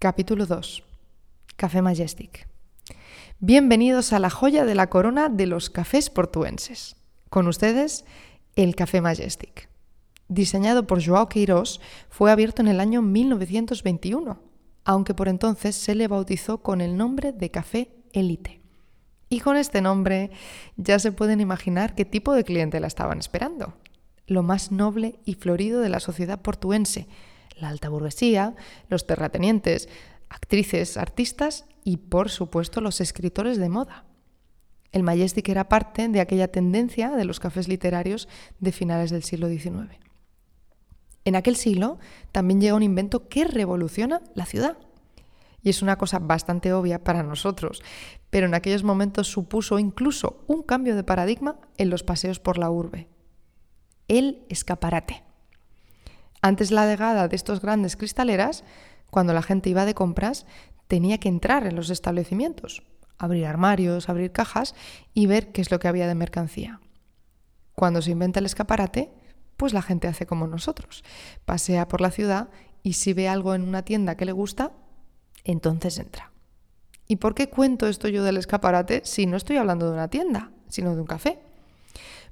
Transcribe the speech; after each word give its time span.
Capítulo 0.00 0.46
2. 0.46 0.82
Café 1.56 1.82
Majestic. 1.82 2.48
Bienvenidos 3.38 4.14
a 4.14 4.18
la 4.18 4.30
joya 4.30 4.64
de 4.64 4.74
la 4.74 4.88
corona 4.88 5.28
de 5.28 5.46
los 5.46 5.68
cafés 5.68 6.08
portuenses. 6.08 6.96
Con 7.28 7.46
ustedes, 7.46 8.06
el 8.56 8.76
Café 8.76 9.02
Majestic. 9.02 9.68
Diseñado 10.26 10.86
por 10.86 11.04
Joao 11.04 11.28
Queiroz, 11.28 11.82
fue 12.08 12.32
abierto 12.32 12.62
en 12.62 12.68
el 12.68 12.80
año 12.80 13.02
1921, 13.02 14.40
aunque 14.86 15.12
por 15.12 15.28
entonces 15.28 15.76
se 15.76 15.94
le 15.94 16.08
bautizó 16.08 16.62
con 16.62 16.80
el 16.80 16.96
nombre 16.96 17.32
de 17.32 17.50
Café 17.50 17.90
Elite. 18.14 18.62
Y 19.28 19.40
con 19.40 19.58
este 19.58 19.82
nombre 19.82 20.30
ya 20.78 20.98
se 20.98 21.12
pueden 21.12 21.42
imaginar 21.42 21.94
qué 21.94 22.06
tipo 22.06 22.32
de 22.32 22.44
cliente 22.44 22.80
la 22.80 22.86
estaban 22.86 23.18
esperando. 23.18 23.74
Lo 24.26 24.42
más 24.42 24.72
noble 24.72 25.20
y 25.26 25.34
florido 25.34 25.82
de 25.82 25.90
la 25.90 26.00
sociedad 26.00 26.40
portuense, 26.40 27.06
la 27.56 27.68
alta 27.68 27.88
burguesía, 27.88 28.54
los 28.88 29.06
terratenientes, 29.06 29.88
actrices, 30.28 30.96
artistas 30.96 31.66
y, 31.84 31.98
por 31.98 32.30
supuesto, 32.30 32.80
los 32.80 33.00
escritores 33.00 33.58
de 33.58 33.68
moda. 33.68 34.04
El 34.92 35.02
Majestic 35.02 35.48
era 35.48 35.68
parte 35.68 36.08
de 36.08 36.20
aquella 36.20 36.48
tendencia 36.48 37.10
de 37.10 37.24
los 37.24 37.38
cafés 37.38 37.68
literarios 37.68 38.28
de 38.58 38.72
finales 38.72 39.10
del 39.10 39.22
siglo 39.22 39.48
XIX. 39.48 39.98
En 41.24 41.36
aquel 41.36 41.56
siglo 41.56 41.98
también 42.32 42.60
llega 42.60 42.74
un 42.74 42.82
invento 42.82 43.28
que 43.28 43.44
revoluciona 43.44 44.22
la 44.34 44.46
ciudad. 44.46 44.78
Y 45.62 45.68
es 45.68 45.82
una 45.82 45.96
cosa 45.96 46.18
bastante 46.18 46.72
obvia 46.72 47.04
para 47.04 47.22
nosotros, 47.22 47.82
pero 48.30 48.46
en 48.46 48.54
aquellos 48.54 48.82
momentos 48.82 49.28
supuso 49.28 49.78
incluso 49.78 50.42
un 50.46 50.62
cambio 50.62 50.96
de 50.96 51.04
paradigma 51.04 51.56
en 51.76 51.90
los 51.90 52.02
paseos 52.02 52.40
por 52.40 52.56
la 52.56 52.70
urbe. 52.70 53.08
El 54.08 54.44
escaparate. 54.48 55.22
Antes 56.42 56.70
la 56.70 56.86
llegada 56.86 57.28
de 57.28 57.36
estos 57.36 57.60
grandes 57.60 57.96
cristaleras, 57.96 58.64
cuando 59.10 59.32
la 59.32 59.42
gente 59.42 59.70
iba 59.70 59.84
de 59.84 59.94
compras, 59.94 60.46
tenía 60.88 61.18
que 61.18 61.28
entrar 61.28 61.66
en 61.66 61.76
los 61.76 61.90
establecimientos, 61.90 62.82
abrir 63.18 63.46
armarios, 63.46 64.08
abrir 64.08 64.32
cajas 64.32 64.74
y 65.12 65.26
ver 65.26 65.52
qué 65.52 65.60
es 65.60 65.70
lo 65.70 65.78
que 65.78 65.88
había 65.88 66.06
de 66.06 66.14
mercancía. 66.14 66.80
Cuando 67.74 68.02
se 68.02 68.10
inventa 68.10 68.40
el 68.40 68.46
escaparate, 68.46 69.12
pues 69.56 69.72
la 69.72 69.82
gente 69.82 70.08
hace 70.08 70.26
como 70.26 70.46
nosotros. 70.46 71.04
Pasea 71.44 71.86
por 71.86 72.00
la 72.00 72.10
ciudad 72.10 72.48
y 72.82 72.94
si 72.94 73.12
ve 73.12 73.28
algo 73.28 73.54
en 73.54 73.62
una 73.62 73.84
tienda 73.84 74.16
que 74.16 74.24
le 74.24 74.32
gusta, 74.32 74.72
entonces 75.44 75.98
entra. 75.98 76.32
¿Y 77.06 77.16
por 77.16 77.34
qué 77.34 77.50
cuento 77.50 77.86
esto 77.86 78.08
yo 78.08 78.24
del 78.24 78.36
escaparate 78.36 79.02
si 79.04 79.26
no 79.26 79.36
estoy 79.36 79.56
hablando 79.56 79.86
de 79.86 79.92
una 79.92 80.08
tienda, 80.08 80.52
sino 80.68 80.94
de 80.94 81.00
un 81.00 81.06
café? 81.06 81.40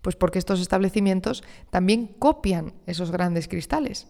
Pues 0.02 0.16
porque 0.16 0.38
estos 0.38 0.60
establecimientos 0.60 1.42
también 1.70 2.06
copian 2.18 2.74
esos 2.86 3.10
grandes 3.10 3.48
cristales. 3.48 4.08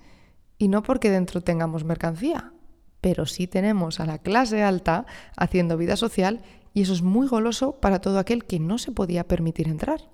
Y 0.59 0.69
no 0.69 0.83
porque 0.83 1.11
dentro 1.11 1.41
tengamos 1.41 1.85
mercancía, 1.85 2.53
pero 3.01 3.27
sí 3.27 3.47
tenemos 3.47 4.01
a 4.01 4.07
la 4.07 4.19
clase 4.19 4.63
alta 4.63 5.07
haciendo 5.37 5.77
vida 5.77 5.97
social 5.97 6.43
y 6.75 6.83
eso 6.83 6.93
es 6.93 7.03
muy 7.03 7.27
goloso 7.27 7.81
para 7.81 8.01
todo 8.01 8.19
aquel 8.19 8.45
que 8.45 8.61
no 8.61 8.79
se 8.79 8.93
podía 8.93 9.27
permitir 9.27 9.69
entrar. 9.69 10.11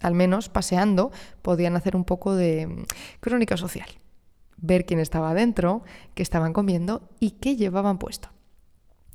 Al 0.00 0.14
menos 0.14 0.48
paseando 0.48 1.12
podían 1.42 1.76
hacer 1.76 1.96
un 1.96 2.04
poco 2.04 2.34
de 2.34 2.66
mm, 2.66 2.84
crónica 3.20 3.56
social, 3.56 3.88
ver 4.56 4.84
quién 4.84 5.00
estaba 5.00 5.32
dentro, 5.34 5.84
qué 6.14 6.22
estaban 6.22 6.52
comiendo 6.52 7.08
y 7.20 7.32
qué 7.32 7.56
llevaban 7.56 7.98
puesto. 7.98 8.30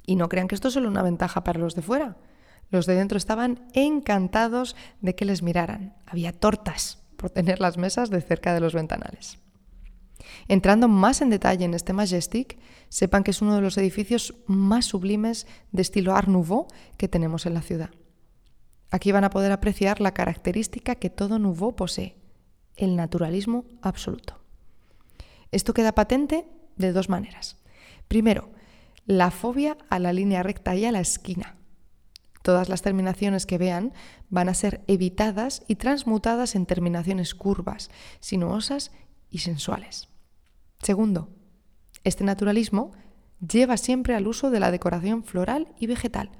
Y 0.05 0.15
no 0.15 0.29
crean 0.29 0.47
que 0.47 0.55
esto 0.55 0.69
es 0.69 0.73
solo 0.73 0.87
una 0.87 1.03
ventaja 1.03 1.43
para 1.43 1.59
los 1.59 1.75
de 1.75 1.81
fuera. 1.81 2.15
Los 2.69 2.85
de 2.85 2.95
dentro 2.95 3.17
estaban 3.17 3.67
encantados 3.73 4.75
de 5.01 5.15
que 5.15 5.25
les 5.25 5.41
miraran. 5.41 5.95
Había 6.05 6.33
tortas 6.33 7.03
por 7.15 7.29
tener 7.29 7.59
las 7.59 7.77
mesas 7.77 8.09
de 8.09 8.21
cerca 8.21 8.53
de 8.53 8.59
los 8.59 8.73
ventanales. 8.73 9.39
Entrando 10.47 10.87
más 10.87 11.21
en 11.21 11.29
detalle 11.29 11.65
en 11.65 11.73
este 11.73 11.93
Majestic, 11.93 12.57
sepan 12.89 13.23
que 13.23 13.31
es 13.31 13.41
uno 13.41 13.55
de 13.55 13.61
los 13.61 13.77
edificios 13.77 14.35
más 14.45 14.85
sublimes 14.85 15.47
de 15.71 15.81
estilo 15.81 16.15
Art 16.15 16.27
Nouveau 16.27 16.67
que 16.97 17.07
tenemos 17.07 17.45
en 17.45 17.53
la 17.53 17.61
ciudad. 17.61 17.89
Aquí 18.89 19.11
van 19.11 19.23
a 19.23 19.29
poder 19.29 19.51
apreciar 19.51 19.99
la 19.99 20.13
característica 20.13 20.95
que 20.95 21.09
todo 21.09 21.39
Nouveau 21.39 21.75
posee, 21.75 22.15
el 22.75 22.95
naturalismo 22.95 23.65
absoluto. 23.81 24.39
Esto 25.51 25.73
queda 25.73 25.95
patente 25.95 26.47
de 26.77 26.93
dos 26.93 27.09
maneras. 27.09 27.57
Primero, 28.07 28.49
la 29.05 29.31
fobia 29.31 29.77
a 29.89 29.99
la 29.99 30.13
línea 30.13 30.43
recta 30.43 30.75
y 30.75 30.85
a 30.85 30.91
la 30.91 30.99
esquina. 30.99 31.56
Todas 32.47 32.69
las 32.69 32.81
terminaciones 32.81 33.45
que 33.45 33.57
vean 33.57 33.91
van 34.29 34.47
a 34.47 34.53
ser 34.53 34.81
evitadas 34.87 35.63
y 35.67 35.75
transmutadas 35.75 36.55
en 36.55 36.65
terminaciones 36.65 37.35
curvas, 37.35 37.89
sinuosas 38.21 38.93
y 39.29 39.39
sensuales. 39.39 40.07
Segundo, 40.81 41.27
este 42.05 42.23
naturalismo 42.23 42.93
lleva 43.45 43.75
siempre 43.75 44.15
al 44.15 44.27
uso 44.27 44.49
de 44.49 44.61
la 44.61 44.71
decoración 44.71 45.25
floral 45.25 45.75
y 45.77 45.87
vegetal, 45.87 46.31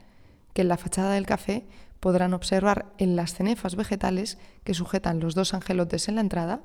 que 0.54 0.62
en 0.62 0.70
la 0.70 0.78
fachada 0.78 1.12
del 1.12 1.26
café 1.26 1.68
podrán 2.00 2.34
observar 2.34 2.94
en 2.98 3.18
las 3.18 3.34
cenefas 3.34 3.76
vegetales 3.76 4.38
que 4.64 4.74
sujetan 4.74 5.20
los 5.20 5.36
dos 5.36 5.54
angelotes 5.54 6.08
en 6.08 6.16
la 6.16 6.22
entrada 6.22 6.64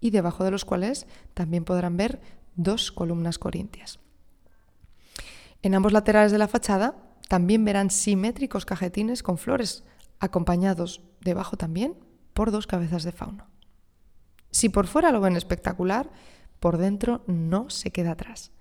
y 0.00 0.10
debajo 0.10 0.44
de 0.44 0.50
los 0.50 0.66
cuales 0.66 1.06
también 1.32 1.64
podrán 1.64 1.96
ver 1.96 2.20
dos 2.56 2.92
columnas 2.92 3.38
corintias. 3.38 4.00
En 5.62 5.74
ambos 5.74 5.94
laterales 5.94 6.30
de 6.30 6.36
la 6.36 6.46
fachada 6.46 7.05
también 7.28 7.64
verán 7.64 7.90
simétricos 7.90 8.64
cajetines 8.64 9.22
con 9.22 9.38
flores, 9.38 9.84
acompañados 10.20 11.02
debajo 11.20 11.56
también 11.56 11.94
por 12.32 12.50
dos 12.50 12.66
cabezas 12.66 13.02
de 13.02 13.12
fauno. 13.12 13.48
Si 14.50 14.68
por 14.68 14.86
fuera 14.86 15.10
lo 15.10 15.20
ven 15.20 15.36
espectacular, 15.36 16.10
por 16.60 16.78
dentro 16.78 17.22
no 17.26 17.68
se 17.70 17.90
queda 17.90 18.12
atrás. 18.12 18.52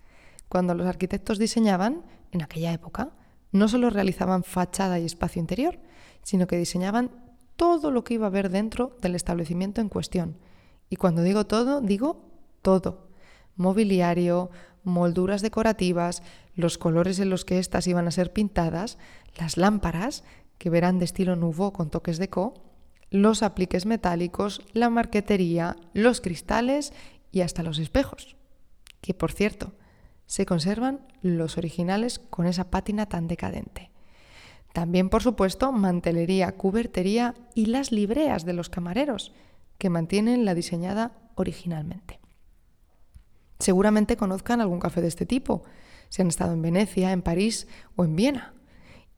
Cuando 0.50 0.74
los 0.74 0.88
arquitectos 0.88 1.40
diseñaban, 1.40 2.04
en 2.32 2.42
aquella 2.42 2.74
época, 2.74 3.12
no 3.52 3.68
solo 3.68 3.90
realizaban 3.90 4.44
fachada 4.44 5.00
y 5.00 5.06
espacio 5.06 5.40
interior, 5.40 5.80
sino 6.24 6.48
que 6.48 6.58
diseñaban 6.58 7.12
todo 7.56 7.92
lo 7.92 8.04
que 8.04 8.16
iba 8.16 8.26
a 8.26 8.30
haber 8.30 8.50
dentro 8.50 8.98
del 9.02 9.16
establecimiento 9.16 9.80
en 9.80 9.90
cuestión. 9.90 10.38
Y 10.90 10.98
cuando 10.98 11.22
digo 11.22 11.46
todo, 11.46 11.82
digo 11.82 12.30
todo. 12.62 13.08
Mobiliario, 13.56 14.50
molduras 14.86 15.42
decorativas, 15.42 16.24
los 16.56 16.78
colores 16.78 17.20
en 17.20 17.30
los 17.30 17.44
que 17.44 17.60
éstas 17.60 17.88
iban 17.88 18.08
a 18.08 18.12
ser 18.12 18.32
pintadas, 18.32 18.98
las 19.38 19.58
lámparas, 19.58 20.24
que 20.58 20.70
verán 20.70 21.00
de 21.00 21.06
estilo 21.06 21.36
nouveau 21.36 21.74
con 21.74 21.90
toques 21.90 22.18
de 22.18 22.30
co, 22.30 22.54
los 23.12 23.44
apliques 23.44 23.86
metálicos, 23.86 24.62
la 24.74 24.90
marquetería, 24.90 25.76
los 25.94 26.22
cristales 26.22 26.94
y 27.32 27.42
hasta 27.42 27.64
los 27.64 27.80
espejos, 27.80 28.38
que 29.02 29.14
por 29.14 29.32
cierto, 29.32 29.74
se 30.26 30.46
conservan 30.46 31.02
los 31.22 31.58
originales 31.58 32.20
con 32.20 32.48
esa 32.48 32.72
pátina 32.72 33.06
tan 33.06 33.28
decadente. 33.28 33.92
También, 34.74 35.10
por 35.10 35.24
supuesto, 35.24 35.72
mantelería, 35.72 36.52
cubertería 36.54 37.36
y 37.54 37.68
las 37.68 37.92
libreas 37.92 38.46
de 38.46 38.54
los 38.54 38.70
camareros, 38.70 39.32
que 39.78 39.90
mantienen 39.90 40.46
la 40.46 40.56
diseñada 40.56 41.12
originalmente. 41.36 42.20
Seguramente 43.60 44.18
conozcan 44.18 44.62
algún 44.62 44.80
café 44.80 45.02
de 45.02 45.08
este 45.08 45.26
tipo, 45.26 45.64
si 46.10 46.22
han 46.22 46.28
estado 46.28 46.54
en 46.54 46.62
Venecia, 46.62 47.12
en 47.12 47.22
París 47.22 47.68
o 47.96 48.04
en 48.04 48.16
Viena. 48.16 48.54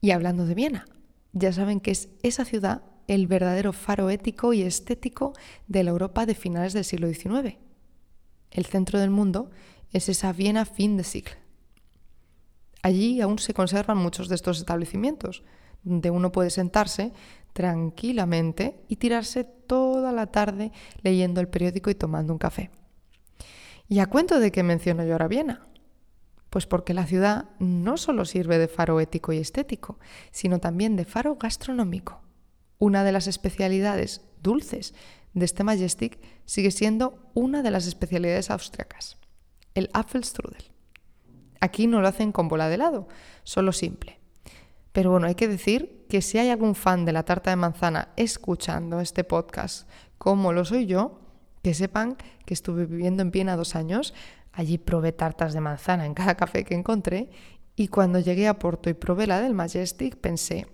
Y 0.02 0.12
hablando 0.12 0.46
de 0.46 0.56
Viena, 0.56 0.86
ya 1.34 1.52
saben 1.52 1.80
que 1.80 1.92
es 1.92 2.10
esa 2.24 2.46
ciudad 2.46 2.84
el 3.08 3.28
verdadero 3.28 3.74
faro 3.74 4.10
ético 4.10 4.54
y 4.54 4.62
estético 4.62 5.34
de 5.68 5.84
la 5.84 5.92
Europa 5.92 6.26
de 6.26 6.36
finales 6.36 6.74
del 6.74 6.84
siglo 6.84 7.08
XIX. 7.08 7.56
El 8.52 8.66
centro 8.66 9.00
del 9.00 9.10
mundo 9.10 9.50
es 9.92 10.10
esa 10.10 10.34
Viena 10.34 10.66
fin 10.66 10.98
de 10.98 11.04
siglo. 11.04 11.36
Allí 12.84 13.22
aún 13.22 13.40
se 13.40 13.54
conservan 13.54 13.98
muchos 13.98 14.30
de 14.30 14.36
estos 14.36 14.60
establecimientos, 14.60 15.44
donde 15.84 16.10
uno 16.12 16.32
puede 16.32 16.50
sentarse 16.50 17.14
tranquilamente 17.54 18.80
y 18.88 18.98
tirarse 18.98 19.44
toda 19.44 20.12
la 20.12 20.28
tarde 20.28 20.72
leyendo 21.02 21.42
el 21.42 21.48
periódico 21.48 21.90
y 21.90 21.96
tomando 21.96 22.34
un 22.34 22.40
café. 22.40 22.70
¿Y 23.90 24.00
a 24.00 24.08
cuento 24.08 24.40
de 24.40 24.52
qué 24.52 24.64
menciono 24.64 25.06
yo 25.06 25.14
ahora 25.14 25.28
Viena? 25.28 25.68
Pues 26.50 26.66
porque 26.66 26.94
la 26.94 27.06
ciudad 27.06 27.50
no 27.60 27.98
solo 27.98 28.26
sirve 28.26 28.58
de 28.58 28.68
faro 28.68 29.00
ético 29.00 29.34
y 29.34 29.38
estético, 29.38 30.00
sino 30.32 30.60
también 30.60 30.96
de 30.96 31.06
faro 31.06 31.36
gastronómico. 31.36 32.22
Una 32.80 33.04
de 33.04 33.12
las 33.12 33.28
especialidades 33.28 34.22
dulces 34.42 34.94
de 35.34 35.46
este 35.46 35.64
Majestic 35.64 36.20
sigue 36.46 36.72
siendo 36.72 37.30
una 37.34 37.62
de 37.64 37.72
las 37.72 37.88
especialidades 37.88 38.50
austriacas, 38.50 39.18
el 39.74 39.90
Apfelstrudel. 39.94 40.72
Aquí 41.60 41.88
no 41.88 42.02
lo 42.02 42.08
hacen 42.08 42.32
con 42.32 42.48
bola 42.48 42.68
de 42.68 42.76
helado, 42.76 43.08
solo 43.44 43.72
simple. 43.72 44.20
Pero 44.92 45.12
bueno, 45.12 45.28
hay 45.28 45.36
que 45.36 45.48
decir 45.48 46.06
que 46.10 46.22
si 46.22 46.40
hay 46.40 46.50
algún 46.50 46.76
fan 46.76 47.06
de 47.06 47.12
la 47.12 47.24
tarta 47.24 47.50
de 47.50 47.56
manzana 47.56 48.10
escuchando 48.16 49.00
este 49.00 49.24
podcast, 49.24 49.88
como 50.18 50.54
lo 50.54 50.66
soy 50.66 50.88
yo, 50.88 51.20
que 51.68 51.74
sepan 51.74 52.16
que 52.46 52.54
estuve 52.54 52.86
viviendo 52.86 53.22
en 53.22 53.32
Viena 53.32 53.58
dos 53.58 53.76
años, 53.76 54.14
Allí 54.54 54.78
probé 54.78 55.12
tartas 55.12 55.54
de 55.54 55.60
manzana 55.60 56.06
en 56.06 56.14
cada 56.14 56.36
café 56.36 56.64
que 56.64 56.74
encontré 56.74 57.30
y 57.76 57.90
cuando 57.90 58.20
llegué 58.20 58.48
a 58.48 58.58
Porto 58.58 58.90
y 58.90 58.94
probé 58.94 59.28
la 59.28 59.42
del 59.42 59.54
Majestic 59.54 60.16
pensé, 60.16 60.66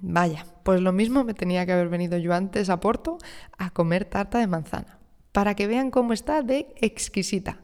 vaya, 0.00 0.46
pues 0.64 0.80
lo 0.80 0.90
mismo 0.90 1.22
me 1.22 1.34
tenía 1.34 1.66
que 1.66 1.72
haber 1.72 1.88
venido 1.88 2.16
yo 2.16 2.32
antes 2.32 2.70
a 2.70 2.80
Porto 2.80 3.18
a 3.58 3.70
comer 3.70 4.06
tarta 4.06 4.38
de 4.38 4.46
manzana, 4.46 4.98
para 5.32 5.54
que 5.54 5.68
vean 5.68 5.92
cómo 5.92 6.14
está 6.14 6.42
de 6.42 6.74
exquisita. 6.80 7.60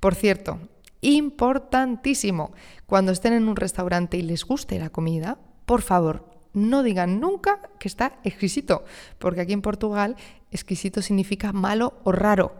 Por 0.00 0.14
cierto, 0.16 0.58
Importantísimo. 1.02 2.52
Cuando 2.86 3.12
estén 3.12 3.32
en 3.32 3.48
un 3.48 3.56
restaurante 3.56 4.16
y 4.16 4.22
les 4.22 4.44
guste 4.44 4.78
la 4.78 4.90
comida, 4.90 5.38
por 5.66 5.82
favor, 5.82 6.29
no 6.52 6.82
digan 6.82 7.20
nunca 7.20 7.60
que 7.78 7.88
está 7.88 8.18
exquisito, 8.24 8.84
porque 9.18 9.40
aquí 9.40 9.52
en 9.52 9.62
Portugal 9.62 10.16
exquisito 10.50 11.02
significa 11.02 11.52
malo 11.52 12.00
o 12.04 12.12
raro. 12.12 12.54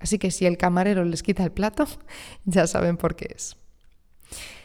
Así 0.00 0.18
que 0.18 0.30
si 0.30 0.46
el 0.46 0.58
camarero 0.58 1.04
les 1.04 1.22
quita 1.22 1.44
el 1.44 1.52
plato, 1.52 1.86
ya 2.44 2.66
saben 2.66 2.96
por 2.96 3.16
qué 3.16 3.34
es. 3.34 3.56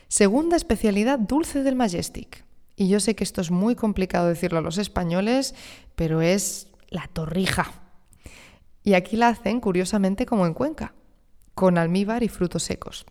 Segunda 0.07 0.55
especialidad 0.55 1.19
dulce 1.19 1.63
del 1.63 1.75
Majestic. 1.75 2.45
Y 2.75 2.89
yo 2.89 2.99
sé 2.99 3.15
que 3.15 3.23
esto 3.23 3.41
es 3.41 3.51
muy 3.51 3.75
complicado 3.75 4.27
decirlo 4.27 4.59
a 4.59 4.61
los 4.61 4.77
españoles, 4.77 5.55
pero 5.95 6.21
es 6.21 6.67
la 6.89 7.07
torrija. 7.11 7.71
Y 8.83 8.93
aquí 8.93 9.17
la 9.17 9.29
hacen, 9.29 9.59
curiosamente, 9.59 10.25
como 10.25 10.45
en 10.45 10.53
Cuenca, 10.53 10.93
con 11.55 11.77
almíbar 11.77 12.23
y 12.23 12.29
frutos 12.29 12.63
secos. 12.63 13.05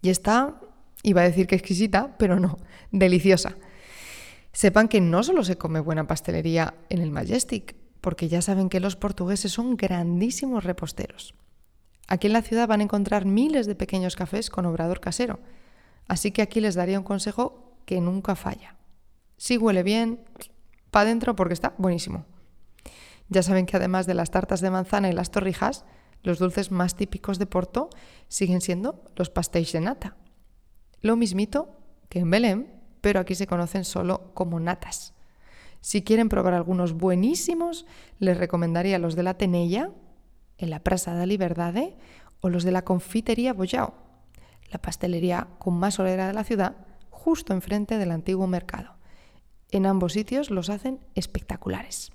Y 0.00 0.10
está, 0.10 0.60
iba 1.02 1.20
a 1.22 1.24
decir 1.24 1.46
que 1.46 1.56
exquisita, 1.56 2.16
pero 2.18 2.38
no, 2.38 2.58
deliciosa. 2.92 3.56
Sepan 4.52 4.88
que 4.88 5.00
no 5.00 5.22
solo 5.22 5.44
se 5.44 5.58
come 5.58 5.80
buena 5.80 6.06
pastelería 6.06 6.74
en 6.88 7.00
el 7.00 7.10
Majestic, 7.10 7.76
porque 8.00 8.28
ya 8.28 8.42
saben 8.42 8.68
que 8.68 8.80
los 8.80 8.96
portugueses 8.96 9.52
son 9.52 9.76
grandísimos 9.76 10.64
reposteros. 10.64 11.34
Aquí 12.06 12.26
en 12.26 12.32
la 12.32 12.42
ciudad 12.42 12.68
van 12.68 12.80
a 12.80 12.84
encontrar 12.84 13.26
miles 13.26 13.66
de 13.66 13.74
pequeños 13.74 14.16
cafés 14.16 14.50
con 14.50 14.64
obrador 14.66 15.00
casero, 15.00 15.40
así 16.06 16.32
que 16.32 16.42
aquí 16.42 16.60
les 16.60 16.74
daría 16.74 16.98
un 16.98 17.04
consejo 17.04 17.76
que 17.84 18.00
nunca 18.00 18.34
falla. 18.34 18.76
Si 19.36 19.58
huele 19.58 19.82
bien, 19.82 20.24
pa' 20.90 21.04
dentro 21.04 21.36
porque 21.36 21.54
está 21.54 21.74
buenísimo. 21.76 22.24
Ya 23.28 23.42
saben 23.42 23.66
que 23.66 23.76
además 23.76 24.06
de 24.06 24.14
las 24.14 24.30
tartas 24.30 24.60
de 24.60 24.70
manzana 24.70 25.10
y 25.10 25.12
las 25.12 25.30
torrijas, 25.30 25.84
los 26.22 26.38
dulces 26.38 26.70
más 26.70 26.96
típicos 26.96 27.38
de 27.38 27.46
Porto 27.46 27.90
siguen 28.26 28.60
siendo 28.60 29.04
los 29.16 29.30
pastéis 29.30 29.72
de 29.72 29.80
nata. 29.80 30.16
Lo 31.00 31.16
mismito 31.16 31.76
que 32.08 32.20
en 32.20 32.30
Belém, 32.30 32.66
pero 33.08 33.20
aquí 33.20 33.34
se 33.34 33.46
conocen 33.46 33.86
solo 33.86 34.32
como 34.34 34.60
natas. 34.60 35.14
Si 35.80 36.02
quieren 36.02 36.28
probar 36.28 36.52
algunos 36.52 36.92
buenísimos, 36.92 37.86
les 38.18 38.36
recomendaría 38.36 38.98
los 38.98 39.16
de 39.16 39.22
la 39.22 39.38
Tenella, 39.38 39.92
en 40.58 40.68
la 40.68 40.80
Praza 40.80 41.14
da 41.14 41.24
Liberdade, 41.24 41.96
o 42.42 42.50
los 42.50 42.64
de 42.64 42.70
la 42.70 42.84
Confitería 42.84 43.54
Boyao, 43.54 43.94
la 44.70 44.78
pastelería 44.82 45.48
con 45.58 45.72
más 45.78 45.98
olera 45.98 46.26
de 46.26 46.34
la 46.34 46.44
ciudad, 46.44 46.76
justo 47.08 47.54
enfrente 47.54 47.96
del 47.96 48.10
antiguo 48.10 48.46
mercado. 48.46 48.96
En 49.70 49.86
ambos 49.86 50.12
sitios 50.12 50.50
los 50.50 50.68
hacen 50.68 51.00
espectaculares. 51.14 52.12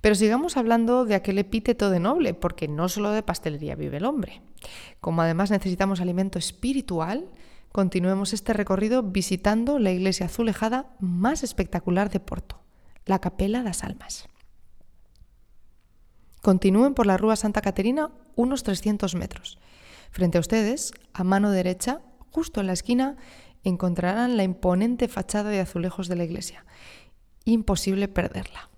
Pero 0.00 0.16
sigamos 0.16 0.56
hablando 0.56 1.04
de 1.04 1.14
aquel 1.14 1.38
epíteto 1.38 1.88
de 1.88 2.00
noble, 2.00 2.34
porque 2.34 2.66
no 2.66 2.88
solo 2.88 3.12
de 3.12 3.22
pastelería 3.22 3.76
vive 3.76 3.98
el 3.98 4.06
hombre. 4.06 4.42
Como 5.00 5.22
además 5.22 5.52
necesitamos 5.52 6.00
alimento 6.00 6.40
espiritual, 6.40 7.28
continuemos 7.74 8.32
este 8.32 8.52
recorrido 8.52 9.02
visitando 9.02 9.80
la 9.80 9.90
iglesia 9.90 10.26
azulejada 10.26 10.94
más 11.00 11.42
espectacular 11.42 12.08
de 12.08 12.20
Porto, 12.20 12.60
la 13.04 13.18
Capela 13.18 13.64
das 13.64 13.82
Almas. 13.82 14.28
Continúen 16.40 16.94
por 16.94 17.04
la 17.04 17.16
Rúa 17.16 17.34
Santa 17.34 17.62
Caterina 17.62 18.12
unos 18.36 18.62
300 18.62 19.16
metros. 19.16 19.58
Frente 20.12 20.38
a 20.38 20.40
ustedes, 20.40 20.92
a 21.14 21.24
mano 21.24 21.50
derecha, 21.50 22.00
justo 22.30 22.60
en 22.60 22.68
la 22.68 22.74
esquina, 22.74 23.16
encontrarán 23.64 24.36
la 24.36 24.44
imponente 24.44 25.08
fachada 25.08 25.50
de 25.50 25.58
azulejos 25.58 26.06
de 26.06 26.14
la 26.14 26.22
iglesia. 26.22 26.64
Imposible 27.44 28.06
perderla. 28.06 28.70